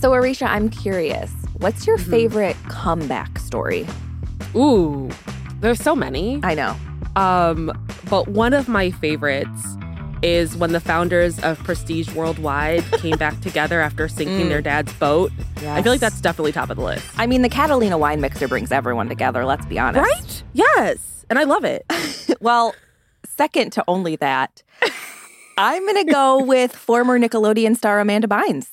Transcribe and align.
So, 0.00 0.12
Aricia, 0.12 0.46
I'm 0.46 0.70
curious. 0.70 1.30
What's 1.58 1.86
your 1.86 1.98
Mm-hmm. 1.98 2.10
favorite 2.10 2.56
comeback 2.68 3.38
story? 3.38 3.86
Ooh, 4.56 5.10
there's 5.60 5.80
so 5.80 5.94
many. 5.94 6.40
I 6.42 6.54
know. 6.54 6.74
Um, 7.16 7.70
but 8.08 8.28
one 8.28 8.54
of 8.54 8.66
my 8.68 8.90
favorites 8.92 9.60
is 10.22 10.56
when 10.56 10.72
the 10.72 10.80
founders 10.80 11.38
of 11.40 11.58
Prestige 11.64 12.14
Worldwide 12.14 12.82
came 12.92 13.16
back 13.18 13.38
together 13.42 13.80
after 13.80 14.08
sinking 14.08 14.48
their 14.48 14.62
dad's 14.62 14.92
boat. 14.94 15.32
I 15.66 15.82
feel 15.82 15.92
like 15.92 16.00
that's 16.00 16.20
definitely 16.20 16.52
top 16.52 16.70
of 16.70 16.76
the 16.78 16.82
list. 16.82 17.06
I 17.18 17.26
mean, 17.26 17.42
the 17.42 17.48
Catalina 17.50 17.98
wine 17.98 18.20
mixer 18.22 18.48
brings 18.48 18.72
everyone 18.72 19.08
together, 19.08 19.44
let's 19.44 19.66
be 19.66 19.78
honest. 19.78 20.02
Right? 20.02 20.42
Yes. 20.54 21.26
And 21.28 21.38
I 21.38 21.44
love 21.44 21.64
it. 21.64 21.84
Well, 22.40 22.74
second 23.26 23.72
to 23.72 23.84
only 23.86 24.16
that, 24.16 24.62
I'm 25.58 25.82
going 25.86 26.06
to 26.06 26.10
go 26.10 26.42
with 26.42 26.74
former 26.74 27.18
Nickelodeon 27.18 27.76
star 27.76 28.00
Amanda 28.00 28.26
Bynes. 28.28 28.68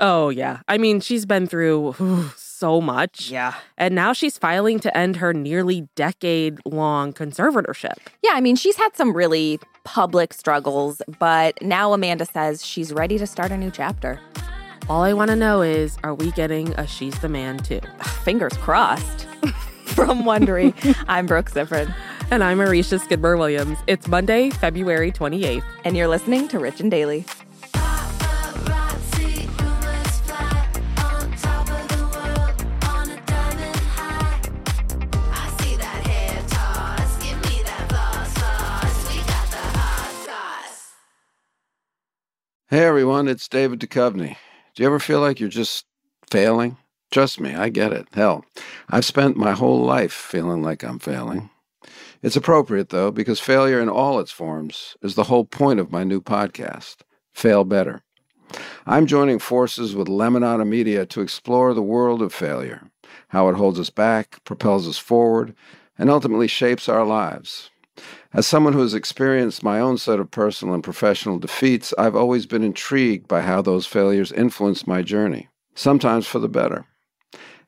Oh, 0.00 0.30
yeah. 0.30 0.60
I 0.66 0.78
mean, 0.78 1.00
she's 1.00 1.26
been 1.26 1.46
through 1.46 1.92
whew, 1.92 2.30
so 2.36 2.80
much. 2.80 3.30
Yeah. 3.30 3.54
And 3.76 3.94
now 3.94 4.12
she's 4.14 4.38
filing 4.38 4.80
to 4.80 4.96
end 4.96 5.16
her 5.16 5.32
nearly 5.34 5.88
decade 5.94 6.58
long 6.64 7.12
conservatorship. 7.12 7.96
Yeah, 8.22 8.32
I 8.34 8.40
mean, 8.40 8.56
she's 8.56 8.76
had 8.76 8.96
some 8.96 9.14
really 9.14 9.58
public 9.84 10.32
struggles, 10.32 11.02
but 11.18 11.60
now 11.62 11.92
Amanda 11.92 12.24
says 12.26 12.64
she's 12.64 12.92
ready 12.92 13.18
to 13.18 13.26
start 13.26 13.50
a 13.52 13.56
new 13.56 13.70
chapter. 13.70 14.18
All 14.88 15.02
I 15.02 15.12
want 15.12 15.30
to 15.30 15.36
know 15.36 15.62
is 15.62 15.98
are 16.02 16.14
we 16.14 16.30
getting 16.32 16.72
a 16.74 16.86
She's 16.86 17.18
the 17.20 17.28
Man 17.28 17.58
too? 17.58 17.80
Fingers 18.24 18.54
crossed. 18.54 19.26
From 19.84 20.22
Wondery, 20.22 20.72
I'm 21.08 21.26
Brooke 21.26 21.50
Siffrinn, 21.50 21.92
And 22.30 22.44
I'm 22.44 22.58
Aricia 22.58 23.00
Skidmore 23.00 23.36
Williams. 23.36 23.76
It's 23.86 24.06
Monday, 24.06 24.50
February 24.50 25.10
28th. 25.12 25.64
and 25.84 25.96
you're 25.96 26.08
listening 26.08 26.46
to 26.48 26.58
Rich 26.58 26.80
and 26.80 26.90
Daily. 26.90 27.24
Hey 42.70 42.84
everyone, 42.84 43.26
it's 43.26 43.48
David 43.48 43.80
Duchovny. 43.80 44.36
Do 44.76 44.82
you 44.84 44.86
ever 44.86 45.00
feel 45.00 45.18
like 45.18 45.40
you're 45.40 45.48
just 45.48 45.86
failing? 46.30 46.76
Trust 47.10 47.40
me, 47.40 47.52
I 47.52 47.68
get 47.68 47.92
it. 47.92 48.06
Hell, 48.12 48.44
I've 48.88 49.04
spent 49.04 49.36
my 49.36 49.50
whole 49.54 49.84
life 49.84 50.12
feeling 50.12 50.62
like 50.62 50.84
I'm 50.84 51.00
failing. 51.00 51.50
It's 52.22 52.36
appropriate 52.36 52.90
though, 52.90 53.10
because 53.10 53.40
failure 53.40 53.80
in 53.80 53.88
all 53.88 54.20
its 54.20 54.30
forms 54.30 54.96
is 55.02 55.16
the 55.16 55.24
whole 55.24 55.44
point 55.44 55.80
of 55.80 55.90
my 55.90 56.04
new 56.04 56.20
podcast, 56.20 56.98
Fail 57.34 57.64
Better. 57.64 58.04
I'm 58.86 59.06
joining 59.06 59.40
forces 59.40 59.96
with 59.96 60.06
Lemonada 60.06 60.64
Media 60.64 61.04
to 61.06 61.22
explore 61.22 61.74
the 61.74 61.82
world 61.82 62.22
of 62.22 62.32
failure, 62.32 62.88
how 63.30 63.48
it 63.48 63.56
holds 63.56 63.80
us 63.80 63.90
back, 63.90 64.44
propels 64.44 64.86
us 64.86 64.96
forward, 64.96 65.56
and 65.98 66.08
ultimately 66.08 66.46
shapes 66.46 66.88
our 66.88 67.04
lives. 67.04 67.70
As 68.32 68.46
someone 68.46 68.72
who 68.72 68.80
has 68.80 68.94
experienced 68.94 69.62
my 69.62 69.80
own 69.80 69.98
set 69.98 70.20
of 70.20 70.30
personal 70.30 70.74
and 70.74 70.84
professional 70.84 71.38
defeats, 71.38 71.92
I've 71.98 72.16
always 72.16 72.46
been 72.46 72.62
intrigued 72.62 73.26
by 73.26 73.40
how 73.42 73.62
those 73.62 73.86
failures 73.86 74.32
influenced 74.32 74.86
my 74.86 75.02
journey, 75.02 75.48
sometimes 75.74 76.26
for 76.26 76.38
the 76.38 76.48
better. 76.48 76.86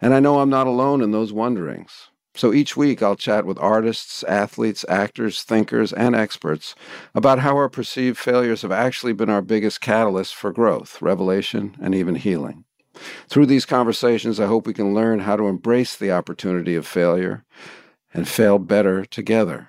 And 0.00 0.14
I 0.14 0.20
know 0.20 0.41
I'm 0.41 0.50
not 0.50 0.66
alone 0.66 1.00
in 1.00 1.11
those 1.11 1.33
wonderings. 1.33 2.08
So 2.34 2.52
each 2.52 2.77
week 2.77 3.02
I'll 3.02 3.16
chat 3.16 3.44
with 3.44 3.58
artists, 3.58 4.24
athletes, 4.24 4.84
actors, 4.89 5.42
thinkers, 5.42 5.92
and 5.92 6.14
experts 6.16 6.74
about 7.14 7.41
how 7.41 7.56
our 7.56 7.69
perceived 7.69 8.17
failures 8.19 8.62
have 8.62 8.72
actually 8.72 9.12
been 9.12 9.28
our 9.28 9.42
biggest 9.42 9.80
catalyst 9.80 10.34
for 10.34 10.50
growth, 10.50 11.00
revelation, 11.02 11.77
and 11.80 11.94
even 11.94 12.14
healing. 12.14 12.64
Through 13.28 13.46
these 13.46 13.67
conversations, 13.67 14.40
I 14.40 14.46
hope 14.46 14.67
we 14.67 14.74
can 14.74 14.95
learn 14.95 15.20
how 15.20 15.36
to 15.36 15.48
embrace 15.48 15.96
the 15.96 16.12
opportunity 16.12 16.74
of 16.74 16.86
failure 16.86 17.45
and 18.14 18.28
fail 18.28 18.58
better 18.58 19.05
together. 19.05 19.68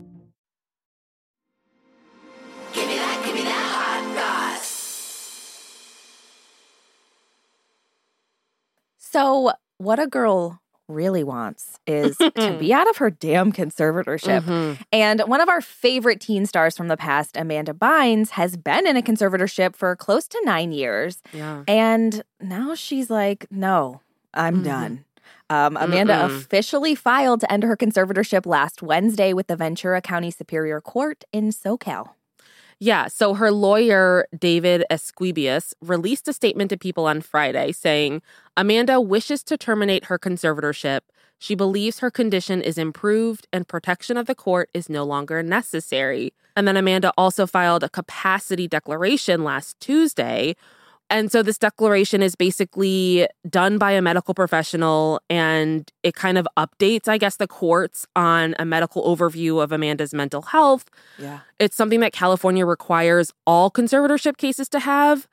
So, 9.11 9.51
what 9.77 9.99
a 9.99 10.07
girl 10.07 10.59
really 10.87 11.23
wants 11.23 11.79
is 11.87 12.17
to 12.17 12.57
be 12.59 12.73
out 12.79 12.89
of 12.89 12.97
her 12.97 13.09
damn 13.09 13.51
conservatorship. 13.53 14.41
Mm-hmm. 14.41 14.81
And 14.91 15.21
one 15.21 15.39
of 15.41 15.47
our 15.49 15.61
favorite 15.61 16.19
teen 16.19 16.45
stars 16.45 16.75
from 16.75 16.87
the 16.89 16.97
past, 16.97 17.37
Amanda 17.37 17.73
Bynes, 17.73 18.31
has 18.31 18.57
been 18.57 18.85
in 18.85 18.97
a 18.97 19.01
conservatorship 19.01 19.75
for 19.75 19.95
close 19.95 20.27
to 20.27 20.41
nine 20.43 20.71
years. 20.73 21.19
Yeah. 21.33 21.63
And 21.67 22.23
now 22.41 22.75
she's 22.75 23.09
like, 23.09 23.47
no, 23.49 24.01
I'm 24.33 24.61
Mhm. 24.61 24.63
done. 24.65 25.05
Um, 25.49 25.75
Amanda 25.77 26.13
Mm-mm. 26.13 26.37
officially 26.37 26.95
filed 26.95 27.41
to 27.41 27.51
end 27.51 27.63
her 27.63 27.75
conservatorship 27.75 28.45
last 28.45 28.81
Wednesday 28.81 29.33
with 29.33 29.47
the 29.47 29.55
Ventura 29.57 30.01
County 30.01 30.31
Superior 30.31 30.79
Court 30.81 31.23
in 31.33 31.49
SoCal. 31.51 32.11
Yeah, 32.83 33.09
so 33.09 33.35
her 33.35 33.51
lawyer, 33.51 34.25
David 34.35 34.85
Esquibias, 34.89 35.75
released 35.83 36.27
a 36.27 36.33
statement 36.33 36.71
to 36.71 36.77
people 36.79 37.05
on 37.05 37.21
Friday 37.21 37.73
saying 37.73 38.23
Amanda 38.57 38.99
wishes 38.99 39.43
to 39.43 39.55
terminate 39.55 40.05
her 40.05 40.17
conservatorship. 40.17 41.01
She 41.37 41.53
believes 41.53 41.99
her 41.99 42.09
condition 42.09 42.59
is 42.59 42.79
improved 42.79 43.47
and 43.53 43.67
protection 43.67 44.17
of 44.17 44.25
the 44.25 44.33
court 44.33 44.67
is 44.73 44.89
no 44.89 45.03
longer 45.03 45.43
necessary. 45.43 46.33
And 46.55 46.67
then 46.67 46.75
Amanda 46.75 47.13
also 47.19 47.45
filed 47.45 47.83
a 47.83 47.89
capacity 47.89 48.67
declaration 48.67 49.43
last 49.43 49.79
Tuesday. 49.79 50.55
And 51.11 51.31
so 51.31 51.43
this 51.43 51.57
declaration 51.57 52.23
is 52.23 52.35
basically 52.35 53.27
done 53.47 53.77
by 53.77 53.91
a 53.91 54.01
medical 54.01 54.33
professional 54.33 55.21
and 55.29 55.91
it 56.03 56.15
kind 56.15 56.37
of 56.37 56.47
updates, 56.57 57.07
I 57.07 57.17
guess, 57.17 57.35
the 57.35 57.47
courts 57.47 58.07
on 58.15 58.55
a 58.57 58.65
medical 58.65 59.03
overview 59.03 59.61
of 59.61 59.71
Amanda's 59.71 60.13
mental 60.13 60.41
health 60.41 60.85
Yeah. 61.19 61.39
it's 61.59 61.75
something 61.75 61.99
that 61.99 62.13
California 62.13 62.65
requires 62.65 63.31
all 63.45 63.69
conservatorship 63.69 64.37
cases 64.37 64.69
to 64.69 64.79
have. 64.79 65.27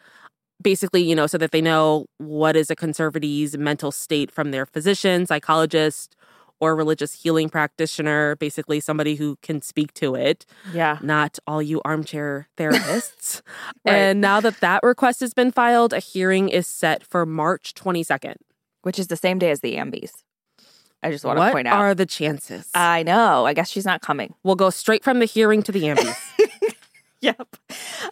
Basically, 0.60 1.02
you 1.02 1.14
know, 1.14 1.28
so 1.28 1.38
that 1.38 1.52
they 1.52 1.62
know 1.62 2.06
what 2.18 2.56
is 2.56 2.68
a 2.68 2.74
conservatee's 2.74 3.56
mental 3.56 3.92
state 3.92 4.32
from 4.32 4.50
their 4.50 4.66
physician, 4.66 5.24
psychologist, 5.24 6.16
or 6.60 6.74
religious 6.76 7.12
healing 7.22 7.48
practitioner, 7.48 8.36
basically 8.36 8.80
somebody 8.80 9.14
who 9.16 9.36
can 9.42 9.62
speak 9.62 9.92
to 9.94 10.14
it, 10.14 10.44
Yeah. 10.72 10.98
not 11.02 11.38
all 11.46 11.62
you 11.62 11.80
armchair 11.84 12.48
therapists. 12.56 13.42
Right. 13.86 13.94
And 13.94 14.20
now 14.20 14.40
that 14.40 14.60
that 14.60 14.82
request 14.82 15.20
has 15.20 15.34
been 15.34 15.52
filed, 15.52 15.92
a 15.92 15.98
hearing 16.00 16.48
is 16.48 16.66
set 16.66 17.04
for 17.04 17.24
March 17.26 17.74
22nd. 17.74 18.34
Which 18.82 18.98
is 18.98 19.08
the 19.08 19.16
same 19.16 19.38
day 19.38 19.50
as 19.50 19.60
the 19.60 19.74
Ambies. 19.74 20.10
I 21.02 21.10
just 21.10 21.24
want 21.24 21.38
to 21.38 21.52
point 21.52 21.68
out. 21.68 21.78
are 21.78 21.94
the 21.94 22.06
chances? 22.06 22.68
I 22.74 23.02
know. 23.04 23.46
I 23.46 23.52
guess 23.54 23.70
she's 23.70 23.84
not 23.84 24.00
coming. 24.02 24.34
we'll 24.42 24.56
go 24.56 24.70
straight 24.70 25.04
from 25.04 25.20
the 25.20 25.26
hearing 25.26 25.62
to 25.62 25.70
the 25.72 25.82
ambies. 25.82 26.16
Yep. 27.22 27.56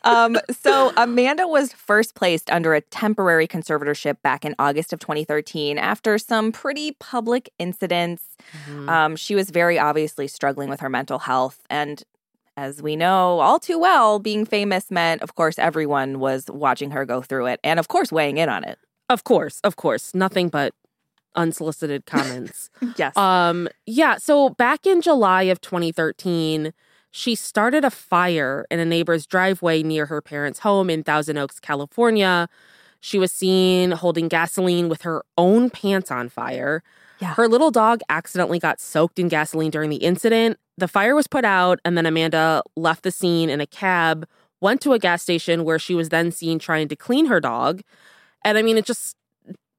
Um, 0.02 0.36
so 0.50 0.92
Amanda 0.96 1.46
was 1.46 1.72
first 1.72 2.16
placed 2.16 2.50
under 2.50 2.74
a 2.74 2.80
temporary 2.80 3.46
conservatorship 3.46 4.16
back 4.22 4.44
in 4.44 4.56
August 4.58 4.92
of 4.92 4.98
2013 4.98 5.78
after 5.78 6.18
some 6.18 6.50
pretty 6.50 6.92
public 6.98 7.48
incidents. 7.60 8.36
Mhm. 8.68 8.88
Um, 8.88 9.16
she 9.16 9.36
was 9.36 9.50
very 9.50 9.78
obviously 9.78 10.26
struggling 10.26 10.68
with 10.68 10.80
her 10.80 10.88
mental 10.88 11.20
health. 11.20 11.60
And 11.70 12.02
as 12.56 12.82
we 12.82 12.96
know 12.96 13.38
all 13.38 13.60
too 13.60 13.78
well, 13.78 14.18
being 14.18 14.44
famous 14.44 14.90
meant, 14.90 15.22
of 15.22 15.36
course, 15.36 15.56
everyone 15.56 16.18
was 16.18 16.46
watching 16.50 16.90
her 16.90 17.04
go 17.04 17.22
through 17.22 17.46
it 17.46 17.60
and, 17.62 17.78
of 17.78 17.86
course, 17.86 18.10
weighing 18.10 18.38
in 18.38 18.48
on 18.48 18.64
it. 18.64 18.76
Of 19.08 19.22
course, 19.22 19.60
of 19.62 19.76
course. 19.76 20.14
Nothing 20.14 20.48
but 20.48 20.74
unsolicited 21.36 22.06
comments. 22.06 22.70
Yes. 22.96 23.16
Um, 23.16 23.68
yeah, 23.86 24.16
so 24.16 24.48
back 24.50 24.86
in 24.86 25.00
July 25.00 25.42
of 25.44 25.60
2013, 25.60 26.72
she 27.16 27.34
started 27.34 27.82
a 27.82 27.90
fire 27.90 28.66
in 28.70 28.78
a 28.78 28.84
neighbor's 28.84 29.26
driveway 29.26 29.82
near 29.82 30.04
her 30.04 30.20
parents' 30.20 30.58
home 30.58 30.90
in 30.90 31.02
Thousand 31.02 31.38
Oaks, 31.38 31.58
California. 31.58 32.46
She 33.00 33.18
was 33.18 33.32
seen 33.32 33.92
holding 33.92 34.28
gasoline 34.28 34.90
with 34.90 35.00
her 35.00 35.24
own 35.38 35.70
pants 35.70 36.10
on 36.10 36.28
fire. 36.28 36.82
Yeah. 37.18 37.32
Her 37.32 37.48
little 37.48 37.70
dog 37.70 38.02
accidentally 38.10 38.58
got 38.58 38.80
soaked 38.80 39.18
in 39.18 39.28
gasoline 39.28 39.70
during 39.70 39.88
the 39.88 39.96
incident. 39.96 40.58
The 40.76 40.88
fire 40.88 41.14
was 41.14 41.26
put 41.26 41.46
out, 41.46 41.80
and 41.86 41.96
then 41.96 42.04
Amanda 42.04 42.62
left 42.76 43.02
the 43.02 43.10
scene 43.10 43.48
in 43.48 43.62
a 43.62 43.66
cab, 43.66 44.28
went 44.60 44.82
to 44.82 44.92
a 44.92 44.98
gas 44.98 45.22
station 45.22 45.64
where 45.64 45.78
she 45.78 45.94
was 45.94 46.10
then 46.10 46.30
seen 46.30 46.58
trying 46.58 46.86
to 46.88 46.96
clean 46.96 47.26
her 47.26 47.40
dog. 47.40 47.80
And 48.44 48.58
I 48.58 48.62
mean, 48.62 48.76
it 48.76 48.84
just 48.84 49.16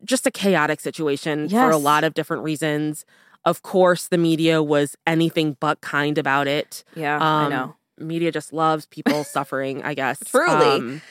just 0.03 0.25
a 0.25 0.31
chaotic 0.31 0.79
situation 0.79 1.49
for 1.49 1.69
a 1.69 1.77
lot 1.77 2.03
of 2.03 2.15
different 2.15 2.41
reasons. 2.41 3.05
Of 3.47 3.61
course, 3.63 4.07
the 4.09 4.17
media 4.17 4.61
was 4.61 4.95
anything 5.07 5.55
but 5.59 5.79
kind 5.81 6.17
about 6.17 6.47
it. 6.47 6.83
yeah, 6.95 7.17
I 7.21 7.45
Um, 7.45 7.49
know. 7.49 7.75
Media 7.97 8.31
just 8.31 8.51
loves 8.53 8.85
people 8.85 9.23
suffering, 9.35 9.81
I 9.83 9.93
guess. 9.95 10.19
Truly. 10.25 10.51
Um, 10.77 11.01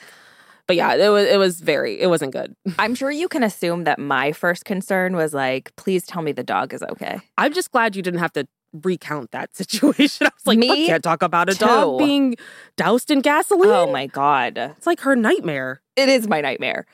but 0.67 0.77
yeah, 0.77 0.95
it 0.95 1.09
was 1.09 1.27
it 1.27 1.39
was 1.39 1.61
very 1.61 2.01
it 2.01 2.09
wasn't 2.09 2.33
good. 2.33 2.55
I'm 2.79 2.95
sure 2.95 3.11
you 3.11 3.29
can 3.29 3.43
assume 3.43 3.85
that 3.85 3.99
my 3.99 4.33
first 4.33 4.65
concern 4.65 5.17
was 5.17 5.33
like, 5.33 5.75
please 5.77 6.05
tell 6.07 6.23
me 6.23 6.33
the 6.33 6.43
dog 6.45 6.75
is 6.75 6.83
okay. 6.83 7.21
I'm 7.39 7.53
just 7.53 7.71
glad 7.73 7.97
you 7.97 8.03
didn't 8.03 8.21
have 8.21 8.33
to 8.35 8.47
recount 8.83 9.31
that 9.31 9.55
situation. 9.63 10.27
I 10.27 10.31
was 10.35 10.47
like, 10.47 10.59
I 10.59 10.61
Me 10.61 10.87
can't 10.87 11.03
talk 11.05 11.23
about 11.23 11.49
a 11.49 11.55
dog 11.55 11.99
being 11.99 12.37
doused 12.77 13.11
in 13.11 13.21
gasoline. 13.21 13.71
Oh 13.71 13.91
my 13.91 14.07
God. 14.07 14.59
It's 14.59 14.87
like 14.87 15.01
her 15.01 15.17
nightmare. 15.17 15.81
It 15.97 16.09
is 16.09 16.29
my 16.29 16.41
nightmare. 16.41 16.85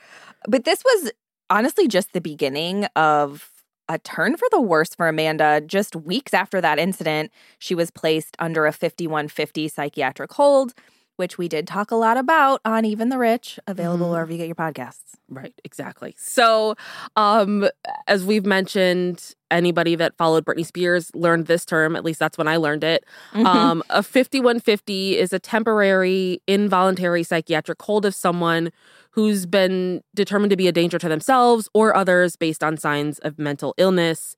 But 0.47 0.63
this 0.65 0.81
was 0.85 1.11
honestly 1.49 1.87
just 1.87 2.13
the 2.13 2.21
beginning 2.21 2.85
of 2.95 3.49
a 3.89 3.99
turn 3.99 4.37
for 4.37 4.47
the 4.51 4.61
worse 4.61 4.95
for 4.95 5.07
Amanda. 5.07 5.61
Just 5.61 5.95
weeks 5.95 6.33
after 6.33 6.61
that 6.61 6.79
incident, 6.79 7.31
she 7.59 7.75
was 7.75 7.91
placed 7.91 8.35
under 8.39 8.65
a 8.65 8.71
5150 8.71 9.67
psychiatric 9.67 10.33
hold, 10.33 10.73
which 11.17 11.37
we 11.37 11.47
did 11.47 11.67
talk 11.67 11.91
a 11.91 11.95
lot 11.95 12.17
about 12.17 12.59
on 12.65 12.85
Even 12.85 13.09
the 13.09 13.17
Rich, 13.17 13.59
available 13.67 14.07
Mhm. 14.07 14.11
wherever 14.11 14.31
you 14.31 14.37
get 14.37 14.47
your 14.47 14.55
podcasts. 14.55 15.13
Right, 15.29 15.53
exactly. 15.63 16.15
So, 16.17 16.75
um, 17.15 17.67
as 18.07 18.23
we've 18.25 18.45
mentioned, 18.45 19.33
anybody 19.51 19.95
that 19.95 20.17
followed 20.17 20.45
Britney 20.45 20.65
Spears 20.65 21.11
learned 21.13 21.45
this 21.47 21.65
term. 21.65 21.95
At 21.95 22.03
least 22.03 22.19
that's 22.19 22.37
when 22.37 22.47
I 22.47 22.57
learned 22.57 22.83
it. 22.83 23.05
Mm-hmm. 23.33 23.45
Um, 23.45 23.83
a 23.89 24.01
5150 24.03 25.17
is 25.17 25.31
a 25.31 25.39
temporary 25.39 26.41
involuntary 26.47 27.23
psychiatric 27.23 27.81
hold 27.81 28.05
of 28.05 28.15
someone 28.15 28.71
who's 29.11 29.45
been 29.45 30.01
determined 30.15 30.49
to 30.49 30.57
be 30.57 30.67
a 30.67 30.71
danger 30.71 30.97
to 30.97 31.07
themselves 31.07 31.69
or 31.73 31.95
others 31.95 32.35
based 32.35 32.63
on 32.63 32.77
signs 32.77 33.19
of 33.19 33.37
mental 33.37 33.75
illness. 33.77 34.35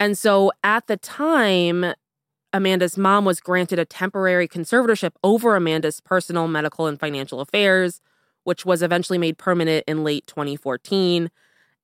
And 0.00 0.16
so 0.18 0.50
at 0.64 0.86
the 0.86 0.96
time, 0.96 1.92
Amanda's 2.54 2.96
mom 2.96 3.24
was 3.24 3.40
granted 3.40 3.80
a 3.80 3.84
temporary 3.84 4.46
conservatorship 4.46 5.10
over 5.24 5.56
Amanda's 5.56 6.00
personal, 6.00 6.46
medical, 6.46 6.86
and 6.86 7.00
financial 7.00 7.40
affairs, 7.40 8.00
which 8.44 8.64
was 8.64 8.80
eventually 8.80 9.18
made 9.18 9.36
permanent 9.38 9.84
in 9.88 10.04
late 10.04 10.24
2014. 10.28 11.32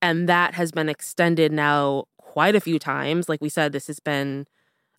And 0.01 0.29
that 0.29 0.55
has 0.55 0.71
been 0.71 0.89
extended 0.89 1.51
now 1.51 2.05
quite 2.19 2.55
a 2.55 2.61
few 2.61 2.79
times. 2.79 3.29
Like 3.29 3.43
we 3.43 3.49
said, 3.49 3.73
this 3.73 3.89
has 3.89 3.99
been 3.99 4.47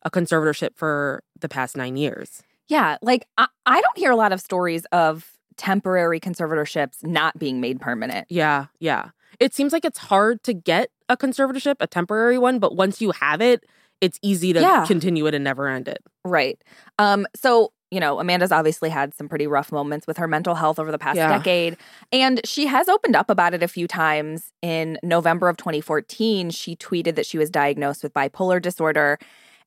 a 0.04 0.12
conservatorship 0.12 0.76
for 0.76 1.24
the 1.40 1.48
past 1.48 1.78
nine 1.78 1.96
years. 1.96 2.44
Yeah, 2.68 2.98
like 3.02 3.26
I, 3.38 3.48
I 3.66 3.80
don't 3.80 3.98
hear 3.98 4.12
a 4.12 4.16
lot 4.18 4.34
of 4.34 4.42
stories 4.42 4.86
of 4.92 5.32
temporary 5.56 6.20
conservatorships 6.20 7.04
not 7.04 7.40
being 7.40 7.62
made 7.62 7.80
permanent. 7.80 8.28
Yeah, 8.30 8.66
yeah. 8.80 9.12
It 9.40 9.54
seems 9.54 9.72
like 9.72 9.86
it's 9.86 10.00
hard 10.00 10.44
to 10.44 10.54
get 10.54 10.90
a 11.08 11.16
conservatorship, 11.16 11.76
a 11.80 11.88
temporary 11.88 12.38
one, 12.38 12.60
but 12.60 12.76
once 12.76 13.02
you 13.02 13.12
have 13.12 13.42
it, 13.42 13.64
it's 14.02 14.20
easy 14.22 14.52
to 14.54 14.60
Yeah. 14.62 14.86
continue 14.86 15.26
it 15.28 15.34
and 15.36 15.44
never 15.44 15.68
end 15.68 15.88
it. 15.88 16.00
Right. 16.26 16.60
Um, 17.00 17.26
so, 17.36 17.72
you 17.92 18.00
know, 18.00 18.20
Amanda's 18.20 18.52
obviously 18.52 18.90
had 18.90 19.14
some 19.14 19.28
pretty 19.30 19.48
rough 19.48 19.72
moments 19.72 20.08
with 20.08 20.18
her 20.18 20.28
mental 20.28 20.56
health 20.56 20.80
over 20.80 20.92
the 20.92 20.98
past 20.98 21.18
Yeah. 21.18 21.38
decade. 21.38 21.78
And 22.12 22.42
she 22.46 22.66
has 22.68 22.90
opened 22.90 23.16
up 23.16 23.30
about 23.30 23.54
it 23.54 23.62
a 23.64 23.68
few 23.68 23.88
times. 23.88 24.52
In 24.62 24.98
November 25.04 25.50
of 25.50 25.58
2014, 25.58 26.50
she 26.50 26.76
tweeted 26.76 27.16
that 27.16 27.26
she 27.26 27.38
was 27.38 27.50
diagnosed 27.50 28.02
with 28.04 28.14
bipolar 28.14 28.62
disorder. 28.62 29.20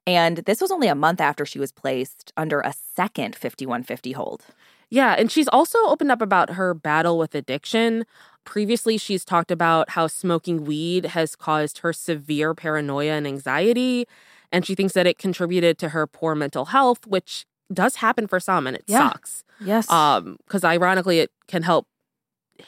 And 0.06 0.38
this 0.38 0.60
was 0.60 0.70
only 0.70 0.88
a 0.88 0.94
month 0.94 1.20
after 1.20 1.46
she 1.46 1.58
was 1.58 1.72
placed 1.72 2.32
under 2.36 2.60
a 2.60 2.74
second 2.94 3.34
5150 3.34 4.12
hold. 4.12 4.44
Yeah, 4.90 5.14
and 5.18 5.30
she's 5.30 5.48
also 5.48 5.78
opened 5.86 6.10
up 6.12 6.20
about 6.20 6.50
her 6.50 6.74
battle 6.74 7.16
with 7.18 7.34
addiction. 7.34 8.04
Previously, 8.44 8.98
she's 8.98 9.24
talked 9.24 9.50
about 9.50 9.90
how 9.90 10.06
smoking 10.06 10.64
weed 10.64 11.06
has 11.06 11.34
caused 11.34 11.78
her 11.78 11.92
severe 11.92 12.54
paranoia 12.54 13.12
and 13.12 13.26
anxiety. 13.26 14.06
And 14.52 14.66
she 14.66 14.74
thinks 14.74 14.92
that 14.92 15.06
it 15.06 15.18
contributed 15.18 15.78
to 15.78 15.88
her 15.90 16.06
poor 16.06 16.34
mental 16.34 16.66
health, 16.66 17.06
which 17.06 17.46
does 17.72 17.96
happen 17.96 18.26
for 18.26 18.38
some 18.38 18.66
and 18.66 18.76
it 18.76 18.84
Yeah. 18.86 19.10
sucks. 19.10 19.42
Yes. 19.60 19.90
Um, 19.90 20.36
because 20.46 20.62
ironically 20.64 21.18
it 21.20 21.30
can 21.48 21.62
help 21.62 21.86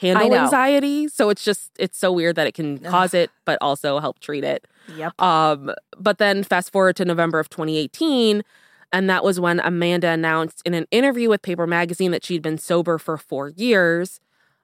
handle 0.01 0.33
anxiety. 0.35 1.07
So 1.07 1.29
it's 1.29 1.43
just 1.43 1.71
it's 1.79 1.97
so 1.97 2.11
weird 2.11 2.35
that 2.35 2.47
it 2.47 2.53
can 2.53 2.85
Ugh. 2.85 2.91
cause 2.91 3.13
it, 3.13 3.31
but 3.45 3.57
also 3.61 3.99
help 3.99 4.19
treat 4.19 4.43
it. 4.43 4.67
yep. 4.95 5.19
Um, 5.21 5.73
but 5.97 6.17
then 6.17 6.43
fast 6.43 6.71
forward 6.71 6.95
to 6.97 7.05
November 7.05 7.39
of 7.39 7.49
2018, 7.49 8.43
and 8.91 9.09
that 9.09 9.23
was 9.23 9.39
when 9.39 9.59
Amanda 9.61 10.09
announced 10.09 10.61
in 10.65 10.73
an 10.73 10.85
interview 10.91 11.29
with 11.29 11.41
Paper 11.41 11.67
Magazine 11.67 12.11
that 12.11 12.23
she'd 12.23 12.41
been 12.41 12.57
sober 12.57 12.97
for 12.97 13.17
four 13.17 13.49
years. 13.49 14.19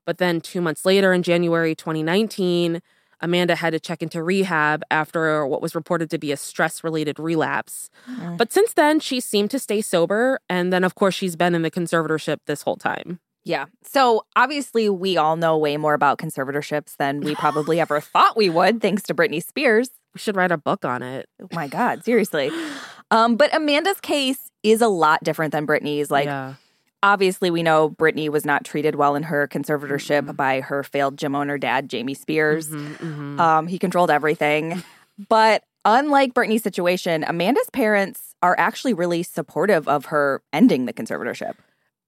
But 0.05 0.17
then 0.17 0.41
two 0.41 0.61
months 0.61 0.85
later, 0.85 1.13
in 1.13 1.23
January 1.23 1.75
2019, 1.75 2.81
Amanda 3.21 3.55
had 3.55 3.71
to 3.71 3.79
check 3.79 4.03
into 4.03 4.21
rehab 4.21 4.83
after 4.91 5.47
what 5.47 5.61
was 5.61 5.75
reported 5.75 6.09
to 6.09 6.17
be 6.17 6.33
a 6.33 6.37
stress 6.37 6.83
related 6.83 7.17
relapse. 7.19 7.89
Mm. 8.09 8.37
But 8.37 8.51
since 8.51 8.73
then, 8.73 8.99
she 8.99 9.21
seemed 9.21 9.49
to 9.51 9.59
stay 9.59 9.81
sober. 9.81 10.39
And 10.49 10.73
then, 10.73 10.83
of 10.83 10.95
course, 10.95 11.15
she's 11.15 11.37
been 11.37 11.55
in 11.55 11.61
the 11.61 11.71
conservatorship 11.71 12.39
this 12.47 12.63
whole 12.63 12.75
time. 12.75 13.19
Yeah. 13.45 13.65
So 13.83 14.25
obviously, 14.35 14.89
we 14.89 15.17
all 15.17 15.35
know 15.35 15.57
way 15.57 15.77
more 15.77 15.93
about 15.93 16.17
conservatorships 16.17 16.95
than 16.97 17.21
we 17.21 17.35
probably 17.35 17.79
ever 17.79 17.99
thought 18.01 18.37
we 18.37 18.49
would, 18.49 18.81
thanks 18.81 19.03
to 19.03 19.13
Britney 19.13 19.43
Spears. 19.43 19.89
We 20.13 20.19
should 20.19 20.35
write 20.35 20.51
a 20.51 20.57
book 20.57 20.85
on 20.85 21.01
it. 21.01 21.27
Oh 21.41 21.47
my 21.51 21.67
God, 21.67 22.03
seriously. 22.05 22.51
Um, 23.11 23.35
but 23.35 23.53
Amanda's 23.53 23.99
case 23.99 24.49
is 24.63 24.81
a 24.81 24.87
lot 24.87 25.23
different 25.23 25.51
than 25.51 25.67
Britney's. 25.67 26.09
Like, 26.09 26.25
yeah. 26.25 26.53
obviously, 27.01 27.51
we 27.51 27.63
know 27.63 27.89
Britney 27.89 28.29
was 28.29 28.45
not 28.45 28.63
treated 28.63 28.95
well 28.95 29.15
in 29.15 29.23
her 29.23 29.47
conservatorship 29.47 30.35
by 30.35 30.61
her 30.61 30.83
failed 30.83 31.17
gym 31.17 31.35
owner 31.35 31.57
dad, 31.57 31.89
Jamie 31.89 32.13
Spears. 32.13 32.69
Mhm, 32.69 32.97
mhm. 32.97 33.39
Um, 33.39 33.67
he 33.67 33.77
controlled 33.79 34.11
everything. 34.11 34.83
but 35.29 35.63
unlike 35.83 36.33
Britney's 36.33 36.63
situation, 36.63 37.25
Amanda's 37.27 37.69
parents 37.73 38.35
are 38.41 38.55
actually 38.57 38.93
really 38.93 39.23
supportive 39.23 39.87
of 39.87 40.05
her 40.05 40.41
ending 40.53 40.85
the 40.85 40.93
conservatorship. 40.93 41.53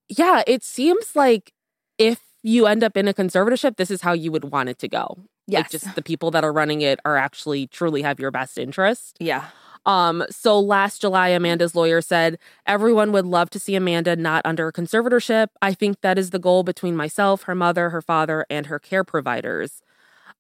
Yeah, 0.09 0.43
it 0.47 0.63
seems 0.63 1.15
like 1.15 1.53
if 1.97 2.21
you 2.43 2.67
end 2.67 2.83
up 2.83 2.95
in 2.95 3.07
a 3.07 3.13
conservatorship, 3.13 3.77
this 3.77 3.89
is 3.89 4.01
how 4.01 4.13
you 4.13 4.31
would 4.31 4.45
want 4.45 4.69
it 4.69 4.79
to 4.79 4.87
go. 4.87 5.17
Yes. 5.47 5.63
Like 5.63 5.69
just 5.69 5.95
the 5.95 6.01
people 6.01 6.31
that 6.31 6.43
are 6.43 6.53
running 6.53 6.81
it 6.81 6.99
are 7.05 7.17
actually 7.17 7.67
truly 7.67 8.01
have 8.01 8.19
your 8.19 8.31
best 8.31 8.57
interest. 8.57 9.17
yeah. 9.19 9.49
Um, 9.85 10.25
so 10.31 10.59
last 10.59 11.01
July, 11.01 11.29
Amanda's 11.29 11.75
lawyer 11.75 12.01
said, 12.01 12.39
Everyone 12.65 13.11
would 13.11 13.25
love 13.25 13.49
to 13.51 13.59
see 13.59 13.75
Amanda 13.75 14.15
not 14.15 14.41
under 14.43 14.67
a 14.67 14.73
conservatorship. 14.73 15.49
I 15.61 15.73
think 15.73 16.01
that 16.01 16.17
is 16.17 16.31
the 16.31 16.39
goal 16.39 16.63
between 16.63 16.95
myself, 16.95 17.43
her 17.43 17.55
mother, 17.55 17.91
her 17.91 18.01
father, 18.01 18.45
and 18.49 18.65
her 18.65 18.79
care 18.79 19.03
providers. 19.03 19.83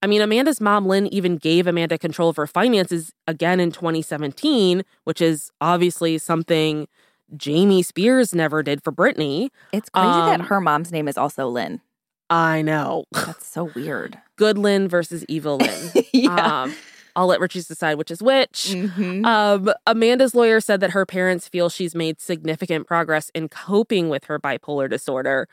I 0.01 0.07
mean, 0.07 0.21
Amanda's 0.21 0.59
mom, 0.59 0.87
Lynn, 0.87 1.07
even 1.07 1.37
gave 1.37 1.67
Amanda 1.67 1.97
control 1.97 2.29
of 2.29 2.35
her 2.35 2.47
finances 2.47 3.13
again 3.27 3.59
in 3.59 3.71
2017, 3.71 4.83
which 5.03 5.21
is 5.21 5.51
obviously 5.61 6.17
something 6.17 6.87
Jamie 7.35 7.83
Spears 7.83 8.33
never 8.35 8.61
did 8.63 8.83
for 8.83 8.91
Britney. 8.91 9.49
It's 9.71 9.89
crazy 9.89 10.07
that 10.07 10.39
Um, 10.41 10.45
her 10.47 10.61
mom's 10.61 10.91
name 10.91 11.07
is 11.07 11.17
also 11.17 11.47
Lynn. 11.47 11.81
I 12.29 12.61
know. 12.61 13.05
That's 13.11 13.47
so 13.47 13.65
weird. 13.75 14.19
Good 14.35 14.57
Lynn 14.57 14.87
versus 14.87 15.25
evil 15.27 15.57
Lynn. 15.57 15.91
yeah. 16.13 16.63
Um, 16.63 16.75
I'll 17.15 17.27
let 17.27 17.39
Richie's 17.39 17.67
decide 17.67 17.97
which 17.97 18.11
is 18.11 18.21
which. 18.21 18.73
Mhm. 18.73 19.25
Um, 19.25 19.73
Amanda's 19.87 20.35
lawyer 20.35 20.59
said 20.59 20.81
that 20.81 20.91
her 20.91 21.05
parents 21.05 21.47
feel 21.47 21.69
she's 21.69 21.95
made 21.95 22.19
significant 22.19 22.87
progress 22.87 23.31
in 23.33 23.47
coping 23.47 24.09
with 24.09 24.25
her 24.25 24.37
bipolar 24.37 24.89
disorder. 24.89 25.47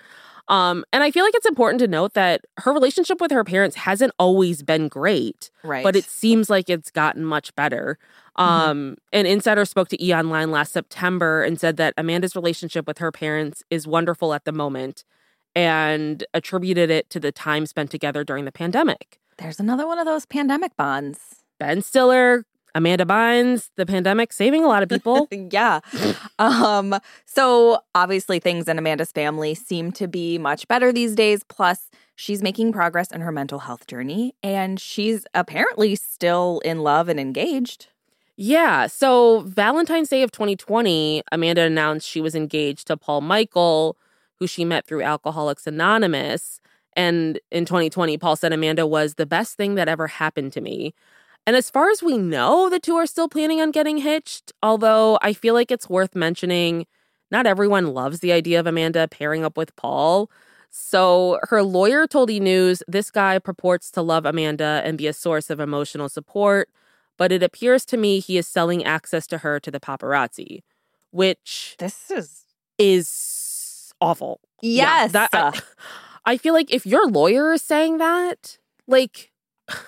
Um, 0.48 0.84
and 0.92 1.04
I 1.04 1.12
feel 1.12 1.24
like 1.24 1.36
it's 1.36 1.46
important 1.46 1.78
to 1.80 1.86
note 1.86 2.14
that 2.14 2.40
her 2.58 2.72
relationship 2.72 3.20
with 3.20 3.30
her 3.30 3.44
parents 3.44 3.76
hasn't 3.76 4.12
always 4.18 4.64
been 4.64 4.88
great, 4.88 5.50
right. 5.62 5.84
but 5.84 5.94
it 5.94 6.04
seems 6.04 6.50
like 6.50 6.68
it's 6.68 6.90
gotten 6.90 7.24
much 7.24 7.54
better. 7.54 7.96
Mhm. 8.38 8.44
Um, 8.44 8.96
An 9.12 9.26
insider 9.26 9.64
spoke 9.64 9.88
to 9.88 10.04
E 10.04 10.14
Online 10.14 10.50
last 10.50 10.72
September 10.72 11.42
and 11.42 11.60
said 11.60 11.76
that 11.76 11.94
Amanda's 11.96 12.34
relationship 12.34 12.86
with 12.86 12.98
her 12.98 13.12
parents 13.12 13.62
is 13.70 13.86
wonderful 13.86 14.32
at 14.32 14.44
the 14.44 14.52
moment 14.52 15.04
and 15.54 16.24
attributed 16.32 16.90
it 16.90 17.10
to 17.10 17.20
the 17.20 17.30
time 17.30 17.66
spent 17.66 17.90
together 17.90 18.24
during 18.24 18.44
the 18.46 18.52
pandemic. 18.52 19.18
There's 19.38 19.60
another 19.60 19.86
one 19.86 19.98
of 19.98 20.06
those 20.06 20.24
pandemic 20.24 20.76
bonds. 20.76 21.18
Ben 21.58 21.82
Stiller, 21.82 22.44
Amanda 22.74 23.04
Bynes, 23.04 23.68
the 23.76 23.84
pandemic 23.84 24.32
saving 24.32 24.64
a 24.64 24.68
lot 24.68 24.82
of 24.82 24.88
people. 24.88 25.28
yeah. 25.30 25.80
Um, 26.38 26.98
so 27.26 27.80
obviously 27.94 28.38
things 28.38 28.66
in 28.66 28.78
Amanda's 28.78 29.12
family 29.12 29.54
seem 29.54 29.92
to 29.92 30.08
be 30.08 30.38
much 30.38 30.66
better 30.68 30.90
these 30.90 31.14
days. 31.14 31.42
Plus, 31.48 31.90
she's 32.16 32.42
making 32.42 32.72
progress 32.72 33.10
in 33.10 33.20
her 33.20 33.32
mental 33.32 33.58
health 33.60 33.86
journey, 33.86 34.34
and 34.42 34.80
she's 34.80 35.26
apparently 35.34 35.94
still 35.96 36.60
in 36.64 36.80
love 36.80 37.08
and 37.10 37.20
engaged. 37.20 37.88
Yeah. 38.36 38.86
So, 38.86 39.40
Valentine's 39.40 40.08
Day 40.08 40.22
of 40.22 40.32
2020, 40.32 41.22
Amanda 41.32 41.62
announced 41.62 42.08
she 42.08 42.20
was 42.20 42.34
engaged 42.34 42.86
to 42.86 42.96
Paul 42.96 43.20
Michael, 43.20 43.96
who 44.38 44.46
she 44.46 44.64
met 44.64 44.86
through 44.86 45.02
Alcoholics 45.02 45.66
Anonymous. 45.66 46.60
And 46.96 47.38
in 47.50 47.64
2020, 47.64 48.16
Paul 48.18 48.36
said 48.36 48.52
Amanda 48.52 48.86
was 48.86 49.14
the 49.14 49.26
best 49.26 49.56
thing 49.56 49.74
that 49.76 49.88
ever 49.88 50.06
happened 50.06 50.52
to 50.54 50.60
me. 50.60 50.94
And 51.46 51.56
as 51.56 51.70
far 51.70 51.90
as 51.90 52.02
we 52.02 52.18
know, 52.18 52.70
the 52.70 52.80
two 52.80 52.96
are 52.96 53.06
still 53.06 53.28
planning 53.28 53.60
on 53.60 53.72
getting 53.72 53.98
hitched, 53.98 54.52
although 54.62 55.18
I 55.22 55.32
feel 55.34 55.54
like 55.54 55.70
it's 55.70 55.90
worth 55.90 56.14
mentioning 56.14 56.86
not 57.30 57.46
everyone 57.46 57.88
loves 57.94 58.20
the 58.20 58.32
idea 58.32 58.60
of 58.60 58.66
Amanda 58.66 59.08
pairing 59.08 59.44
up 59.44 59.56
with 59.58 59.74
Paul. 59.76 60.30
So 60.70 61.40
her 61.44 61.62
lawyer 61.62 62.06
told 62.06 62.30
E! 62.30 62.40
News 62.40 62.82
this 62.88 63.10
guy 63.10 63.38
purports 63.38 63.90
to 63.92 64.02
love 64.02 64.26
Amanda 64.26 64.82
and 64.84 64.98
be 64.98 65.06
a 65.08 65.12
source 65.12 65.50
of 65.50 65.60
emotional 65.60 66.08
support, 66.08 66.68
but 67.22 67.30
it 67.30 67.40
appears 67.40 67.84
to 67.84 67.96
me 67.96 68.18
he 68.18 68.36
is 68.36 68.48
selling 68.48 68.82
access 68.82 69.28
to 69.28 69.38
her 69.38 69.60
to 69.60 69.70
the 69.70 69.78
paparazzi, 69.78 70.64
which 71.12 71.76
This 71.78 72.10
is 72.10 72.44
is 72.78 73.92
awful. 74.00 74.40
Yeah, 74.60 75.02
yes, 75.02 75.12
that, 75.12 75.30
I, 75.32 75.60
I 76.32 76.36
feel 76.36 76.52
like 76.52 76.74
if 76.74 76.84
your 76.84 77.06
lawyer 77.06 77.52
is 77.52 77.62
saying 77.62 77.98
that, 77.98 78.58
like, 78.88 79.30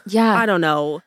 yeah. 0.07 0.37
I 0.37 0.47
don't 0.47 0.61
know. 0.61 1.03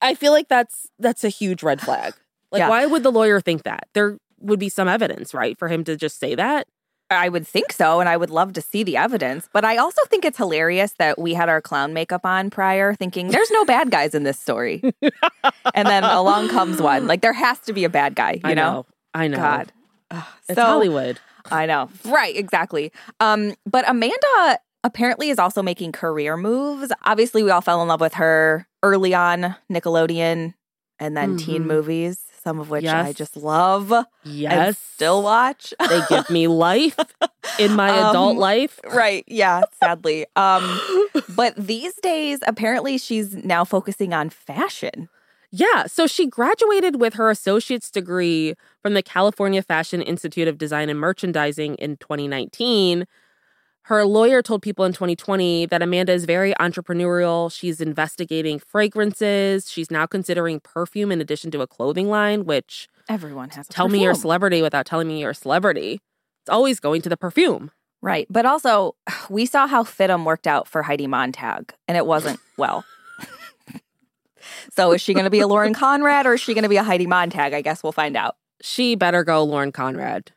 I 0.00 0.14
feel 0.14 0.32
like 0.32 0.48
that's 0.48 0.88
that's 0.98 1.22
a 1.22 1.28
huge 1.28 1.62
red 1.62 1.82
flag. 1.82 2.14
Like, 2.50 2.60
Yeah. 2.60 2.70
why 2.70 2.86
would 2.86 3.02
the 3.02 3.12
lawyer 3.12 3.42
think 3.42 3.64
that? 3.64 3.88
There 3.92 4.16
would 4.40 4.58
be 4.58 4.70
some 4.70 4.88
evidence, 4.88 5.34
right, 5.34 5.58
for 5.58 5.68
him 5.68 5.84
to 5.84 5.96
just 5.96 6.18
say 6.18 6.34
that. 6.34 6.66
I 7.10 7.28
would 7.28 7.46
think 7.46 7.72
so, 7.72 8.00
and 8.00 8.08
I 8.08 8.16
would 8.16 8.30
love 8.30 8.52
to 8.54 8.60
see 8.60 8.82
the 8.82 8.96
evidence. 8.96 9.48
But 9.52 9.64
I 9.64 9.76
also 9.78 10.02
think 10.10 10.24
it's 10.24 10.36
hilarious 10.36 10.92
that 10.98 11.18
we 11.18 11.32
had 11.34 11.48
our 11.48 11.60
clown 11.60 11.92
makeup 11.94 12.24
on 12.24 12.50
prior, 12.50 12.94
thinking 12.94 13.28
there's 13.28 13.50
no 13.50 13.64
bad 13.64 13.90
guys 13.90 14.14
in 14.14 14.24
this 14.24 14.38
story, 14.38 14.82
and 15.74 15.88
then 15.88 16.04
along 16.04 16.48
comes 16.48 16.80
one. 16.82 17.06
Like 17.06 17.22
there 17.22 17.32
has 17.32 17.58
to 17.60 17.72
be 17.72 17.84
a 17.84 17.88
bad 17.88 18.14
guy, 18.14 18.32
you 18.32 18.40
I 18.44 18.54
know? 18.54 18.72
know. 18.72 18.86
I 19.14 19.28
know. 19.28 19.36
God, 19.38 19.72
Ugh, 20.10 20.24
it's 20.48 20.56
so 20.56 20.66
Hollywood. 20.66 21.18
I 21.50 21.64
know, 21.66 21.88
right? 22.04 22.36
Exactly. 22.36 22.92
Um, 23.20 23.54
but 23.64 23.88
Amanda 23.88 24.58
apparently 24.84 25.30
is 25.30 25.38
also 25.38 25.62
making 25.62 25.92
career 25.92 26.36
moves. 26.36 26.92
Obviously, 27.04 27.42
we 27.42 27.50
all 27.50 27.62
fell 27.62 27.80
in 27.80 27.88
love 27.88 28.00
with 28.02 28.14
her 28.14 28.66
early 28.82 29.14
on 29.14 29.56
Nickelodeon, 29.72 30.52
and 30.98 31.16
then 31.16 31.36
teen 31.36 31.62
Mhm. 31.62 31.66
movies, 31.68 32.24
some 32.48 32.58
of 32.60 32.70
which 32.70 32.86
I 32.86 33.12
just 33.12 33.36
love 33.36 33.92
and 33.92 34.06
Yes, 34.24 34.78
still 34.78 35.22
watch. 35.22 35.74
they 35.88 36.00
give 36.08 36.30
me 36.30 36.48
life 36.48 36.96
in 37.58 37.74
my 37.76 37.90
adult 38.10 38.32
Um, 38.36 38.38
life. 38.38 38.80
right 38.90 39.24
yeah 39.26 39.62
sadly 39.80 40.24
um 40.34 40.64
but 41.36 41.54
these 41.56 41.94
days 41.96 42.38
apparently 42.46 42.96
she's 42.98 43.34
now 43.34 43.64
focusing 43.64 44.12
on 44.14 44.30
fashion 44.30 45.08
Yeah, 45.50 45.86
so 45.86 46.06
she 46.06 46.26
graduated 46.26 47.00
with 47.00 47.14
her 47.14 47.28
associate's 47.30 47.90
degree 47.90 48.54
from 48.82 48.92
the 48.94 49.02
California 49.02 49.62
Fashion 49.62 50.00
Institute 50.02 50.46
of 50.48 50.58
Design 50.58 50.90
and 50.90 51.00
Merchandising 51.00 51.74
in 51.76 51.96
2019. 51.96 53.06
Her 53.88 54.04
lawyer 54.04 54.42
told 54.42 54.60
people 54.60 54.84
in 54.84 54.92
2020 54.92 55.64
that 55.66 55.80
Amanda 55.80 56.12
is 56.12 56.26
very 56.26 56.52
entrepreneurial. 56.60 57.50
She's 57.50 57.80
investigating 57.80 58.58
fragrances. 58.58 59.70
She's 59.70 59.90
now 59.90 60.04
considering 60.04 60.60
perfume 60.60 61.10
in 61.10 61.22
addition 61.22 61.50
to 61.52 61.62
a 61.62 61.66
clothing 61.66 62.10
line, 62.10 62.44
which 62.44 62.86
everyone 63.08 63.48
has 63.48 63.66
tell 63.68 63.88
me 63.88 64.02
you're 64.02 64.12
a 64.12 64.14
celebrity 64.14 64.60
without 64.60 64.84
telling 64.84 65.08
me 65.08 65.20
you're 65.20 65.30
a 65.30 65.34
celebrity. 65.34 66.02
It's 66.42 66.50
always 66.50 66.80
going 66.80 67.00
to 67.00 67.08
the 67.08 67.16
perfume. 67.16 67.70
right 68.02 68.26
but 68.28 68.44
also 68.44 68.94
we 69.30 69.46
saw 69.46 69.66
how 69.66 69.84
fitum 69.84 70.26
worked 70.26 70.46
out 70.46 70.68
for 70.68 70.82
heidi 70.82 71.06
montag 71.06 71.72
and 71.88 71.96
it 71.96 72.04
wasn't 72.04 72.38
well 72.58 72.84
so 74.70 74.92
is 74.92 75.00
she 75.00 75.14
going 75.14 75.24
to 75.24 75.30
be 75.30 75.40
a 75.40 75.48
lauren 75.48 75.72
conrad 75.74 76.26
or 76.26 76.34
is 76.34 76.40
she 76.40 76.52
going 76.54 76.62
to 76.62 76.68
be 76.68 76.76
a 76.76 76.82
heidi 76.82 77.06
montag 77.06 77.54
i 77.54 77.62
guess 77.62 77.82
we'll 77.82 77.92
find 77.92 78.16
out 78.16 78.36
She 78.60 78.94
better 78.96 79.24
go 79.24 79.42
Lauren 79.44 79.72
Conrad. 79.72 80.30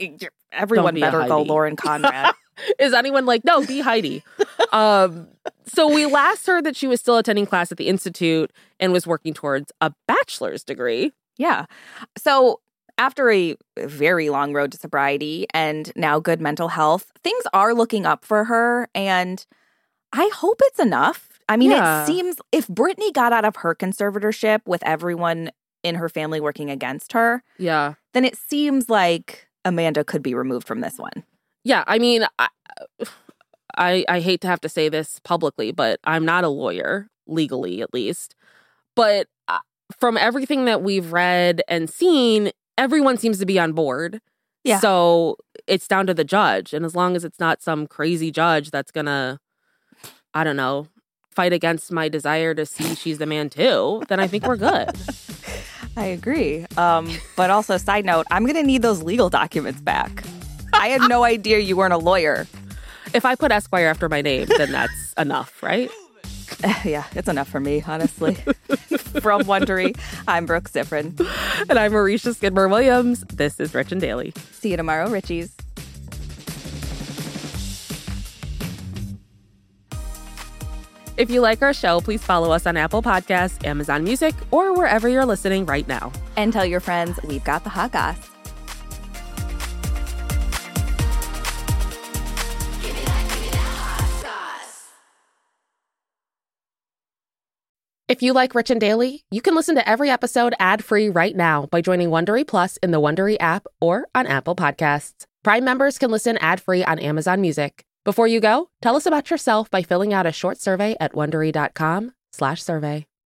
everyone 0.52 0.96
be 0.96 1.02
better 1.02 1.28
go 1.28 1.42
lauren 1.44 1.76
conrad 1.76 2.34
Is 2.80 2.94
anyone 2.94 3.26
like, 3.26 3.44
no, 3.44 3.66
be 3.66 3.80
Heidi? 3.82 4.24
um, 4.72 5.28
so 5.66 5.88
we 5.94 6.06
last 6.06 6.46
heard 6.48 6.66
that 6.66 6.76
she 6.76 6.88
was 6.88 7.00
still 7.00 7.18
attending 7.18 7.46
class 7.46 7.72
at 7.72 7.78
the 7.78 7.88
Institute 7.88 8.52
and 8.80 8.92
was 8.94 9.08
working 9.08 9.34
towards 9.34 9.72
a 9.82 9.94
bachelor's 10.08 10.64
degree. 10.64 11.12
Yeah. 11.38 11.66
So 12.18 12.60
after 12.98 13.32
a 13.32 13.56
very 13.80 14.30
long 14.30 14.54
road 14.54 14.72
to 14.74 14.78
sobriety 14.78 15.48
and 15.54 15.92
now 15.96 16.20
good 16.20 16.42
mental 16.42 16.68
health, 16.68 17.12
things 17.24 17.44
are 17.54 17.74
looking 17.74 18.06
up 18.06 18.26
for 18.26 18.44
her. 18.46 18.88
And 18.94 19.46
I 20.14 20.30
hope 20.34 20.60
it's 20.66 20.80
enough. 20.80 21.30
I 21.50 21.58
mean, 21.58 21.72
Yeah. 21.72 22.04
it 22.04 22.06
seems 22.06 22.36
if 22.52 22.68
Britney 22.68 23.12
got 23.14 23.34
out 23.34 23.46
of 23.46 23.58
her 23.58 23.74
conservatorship 23.76 24.60
with 24.66 24.84
everyone 24.84 25.52
in 25.84 25.96
her 25.96 26.10
family 26.10 26.40
working 26.40 26.70
against 26.70 27.14
her, 27.14 27.44
Yeah. 27.58 27.96
then 28.14 28.24
it 28.26 28.36
seems 28.38 28.90
like 28.90 29.48
Amanda 29.66 30.04
could 30.04 30.22
be 30.22 30.34
removed 30.36 30.68
from 30.68 30.82
this 30.82 30.98
one. 30.98 31.24
Yeah. 31.64 31.84
I 31.88 32.00
mean, 32.00 32.26
I, 32.40 32.48
I, 33.78 34.06
I 34.08 34.20
hate 34.20 34.42
to 34.42 34.48
have 34.48 34.62
to 34.62 34.70
say 34.70 34.90
this 34.90 35.20
publicly, 35.24 35.72
but 35.72 36.00
I'm 36.04 36.26
not 36.26 36.44
a 36.44 36.50
lawyer, 36.50 37.08
legally 37.28 37.82
at 37.82 37.94
least. 37.94 38.36
But 38.96 39.28
uh, 39.48 39.60
from 40.00 40.18
everything 40.18 40.66
that 40.66 40.82
we've 40.82 41.12
read 41.12 41.62
and 41.68 41.90
seen, 41.90 42.52
everyone 42.78 43.18
seems 43.18 43.40
to 43.40 43.46
be 43.46 43.60
on 43.60 43.74
board. 43.74 44.22
Yeah. 44.64 44.80
So 44.80 45.38
it's 45.68 45.88
down 45.88 46.08
to 46.08 46.14
the 46.14 46.24
judge. 46.24 46.74
And 46.74 46.86
as 46.86 46.96
long 46.96 47.16
as 47.16 47.24
it's 47.24 47.40
not 47.40 47.62
some 47.62 47.88
crazy 47.88 48.32
judge 48.32 48.72
that's 48.72 48.92
going 48.92 49.06
to, 49.08 49.40
I 50.34 50.44
don't 50.44 50.58
know, 50.58 50.88
fight 51.32 51.54
against 51.54 51.92
my 51.92 52.10
desire 52.10 52.54
to 52.54 52.66
see 52.66 52.94
she's 52.96 53.18
the 53.18 53.26
man 53.26 53.50
too, 53.50 54.04
then 54.10 54.20
I 54.20 54.28
think 54.28 54.46
we're 54.46 54.58
good. 54.58 54.92
I 55.98 56.06
agree. 56.06 56.66
Um, 56.78 57.12
but 57.36 57.50
also, 57.50 57.78
side 57.78 58.06
note, 58.06 58.26
I'm 58.32 58.44
going 58.44 58.56
to 58.56 58.64
need 58.64 58.82
those 58.82 59.04
legal 59.04 59.30
documents 59.30 59.82
back. 59.82 60.24
I 60.82 60.88
had 60.88 61.08
no 61.08 61.24
idea 61.24 61.60
you 61.60 61.76
weren't 61.76 61.94
a 61.94 62.00
lawyer. 62.00 62.48
if 63.14 63.24
I 63.24 63.36
put 63.36 63.52
Esquire 63.52 63.86
after 63.86 64.10
my 64.10 64.24
name, 64.24 64.48
then 64.58 64.72
that's 64.72 65.14
enough, 65.18 65.62
right? 65.62 65.92
yeah, 66.84 67.06
it's 67.14 67.28
enough 67.28 67.48
for 67.48 67.60
me, 67.60 67.84
honestly. 67.86 68.34
From 69.22 69.44
Wondery, 69.44 69.96
I'm 70.28 70.48
Brooke 70.48 70.68
Siffrinn. 70.72 71.20
And 71.70 71.78
I'm 71.78 71.92
Aricia 71.92 72.36
Skidmore 72.36 72.68
Williams. 72.68 73.24
This 73.26 73.60
is 73.60 73.76
Rich 73.76 73.92
and 73.92 74.02
Daily. 74.02 74.34
See 74.54 74.72
you 74.72 74.78
tomorrow, 74.78 75.08
Richies. 75.08 75.52
If 81.16 81.30
you 81.30 81.42
like 81.42 81.62
our 81.62 81.76
show, 81.76 82.02
please 82.02 82.24
follow 82.24 82.52
us 82.52 82.66
on 82.66 82.76
Apple 82.76 83.04
Podcasts, 83.04 83.64
Amazon 83.68 84.04
Music, 84.04 84.34
or 84.50 84.74
wherever 84.74 85.08
you're 85.08 85.28
listening 85.28 85.68
right 85.68 85.88
now. 85.88 86.12
And 86.38 86.52
tell 86.52 86.66
your 86.66 86.80
friends 86.80 87.20
we've 87.24 87.44
got 87.44 87.64
the 87.64 87.70
hot 87.70 87.92
goss. 87.92 88.32
If 98.12 98.22
you 98.22 98.34
like 98.34 98.54
Rich 98.54 98.70
and 98.70 98.82
Daily, 98.82 99.24
you 99.32 99.42
can 99.42 99.56
listen 99.56 99.76
to 99.76 99.88
every 99.88 100.10
episode 100.10 100.54
ad-free 100.60 101.08
right 101.08 101.34
now 101.34 101.68
by 101.68 101.80
joining 101.80 102.10
Wondery 102.10 102.46
Plus 102.46 102.76
in 102.84 102.92
the 102.92 103.00
Wondery 103.00 103.38
app 103.40 103.68
or 103.80 104.10
on 104.14 104.28
Apple 104.28 104.54
Podcasts. 104.54 105.24
Prime 105.44 105.64
members 105.64 105.98
can 105.98 106.12
listen 106.12 106.36
ad-free 106.40 106.84
on 106.84 107.00
Amazon 107.00 107.40
Music. 107.40 107.86
Before 108.04 108.28
you 108.28 108.42
go, 108.42 108.68
tell 108.82 108.98
us 108.98 109.06
about 109.06 109.32
yourself 109.32 109.72
by 109.72 109.82
filling 109.82 110.14
out 110.14 110.26
a 110.26 110.34
short 110.34 110.58
survey 110.58 110.98
at 111.00 111.14
wondery.com/survey. 111.14 113.06